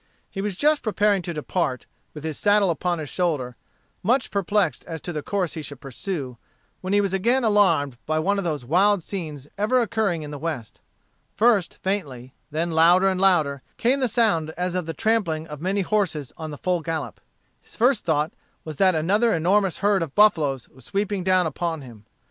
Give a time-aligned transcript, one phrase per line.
[0.31, 3.55] He was just preparing to depart, with his saddle upon his shoulder,
[4.01, 6.39] much perplexed as to the course he should pursue,
[6.79, 10.39] when he was again alarmed by one of those wild scenes ever occurring in the
[10.39, 10.79] West.
[11.35, 15.81] First faintly, then louder and louder came the sound as of the trampling of many
[15.81, 17.21] horses on the full gallop.
[17.61, 18.33] His first thought
[18.65, 22.05] was that another enormous herd of buffaloes was sweeping down upon him.